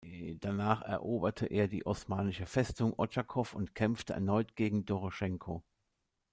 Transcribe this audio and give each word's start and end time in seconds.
Danach 0.39 0.81
eroberte 0.81 1.45
er 1.45 1.67
die 1.67 1.85
osmanische 1.85 2.47
Festung 2.47 2.97
Otschakow 2.97 3.53
und 3.53 3.75
kämpfte 3.75 4.13
erneut 4.13 4.55
gegen 4.55 4.83
Doroschenko. 4.83 5.63